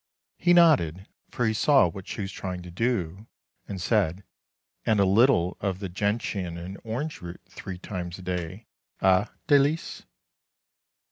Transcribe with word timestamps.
He 0.39 0.51
nodded, 0.55 1.05
for 1.29 1.45
he 1.45 1.53
saw 1.53 1.87
what 1.87 2.07
she 2.07 2.21
was 2.21 2.31
trying 2.31 2.63
to 2.63 2.71
do, 2.71 3.27
and 3.67 3.79
said:" 3.79 4.23
And 4.83 4.99
a 4.99 5.05
little 5.05 5.57
of 5.59 5.77
the 5.77 5.89
gentian 5.89 6.57
and 6.57 6.79
orange 6.83 7.21
root 7.21 7.39
three 7.47 7.77
times 7.77 8.17
a 8.17 8.23
day— 8.23 8.65
eh, 9.03 9.25
Dalice 9.47 10.05